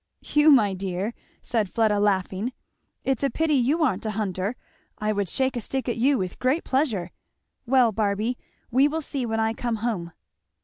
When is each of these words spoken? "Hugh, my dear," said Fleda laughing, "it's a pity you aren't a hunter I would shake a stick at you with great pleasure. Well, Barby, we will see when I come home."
"Hugh, 0.23 0.49
my 0.49 0.73
dear," 0.73 1.13
said 1.43 1.69
Fleda 1.69 1.99
laughing, 1.99 2.53
"it's 3.03 3.21
a 3.21 3.29
pity 3.29 3.53
you 3.53 3.83
aren't 3.83 4.03
a 4.03 4.09
hunter 4.17 4.55
I 4.97 5.13
would 5.13 5.29
shake 5.29 5.55
a 5.55 5.61
stick 5.61 5.87
at 5.87 5.97
you 5.97 6.17
with 6.17 6.39
great 6.39 6.63
pleasure. 6.63 7.11
Well, 7.67 7.91
Barby, 7.91 8.39
we 8.71 8.87
will 8.87 9.03
see 9.03 9.27
when 9.27 9.39
I 9.39 9.53
come 9.53 9.75
home." 9.75 10.11